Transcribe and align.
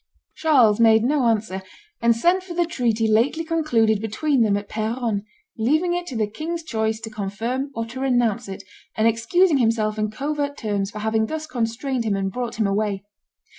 Charles 0.33 0.79
made 0.79 1.03
no 1.03 1.25
answer, 1.25 1.61
and 2.01 2.15
sent 2.15 2.41
for 2.41 2.55
the 2.55 2.65
treaty 2.65 3.07
lately 3.07 3.43
concluded 3.43 4.01
between 4.01 4.41
them 4.41 4.57
at 4.57 4.67
Peronne, 4.67 5.23
leaving 5.59 5.93
it 5.93 6.07
to 6.07 6.15
the 6.17 6.25
king's 6.25 6.63
choice 6.63 6.99
to 7.01 7.11
confirm 7.11 7.69
or 7.75 7.85
to 7.85 7.99
renounce 7.99 8.47
it, 8.49 8.63
and 8.97 9.07
excusing 9.07 9.59
himself 9.59 9.99
in 9.99 10.09
covert 10.09 10.57
terms 10.57 10.89
for 10.89 10.97
having 10.97 11.27
thus 11.27 11.45
constrained 11.45 12.03
him 12.03 12.15
and 12.15 12.31
brought 12.31 12.55
him 12.55 12.65
away. 12.65 13.03